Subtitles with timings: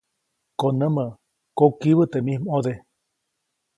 [0.59, 1.05] Konämä,
[1.59, 2.73] kokibä teʼ mij ʼmode.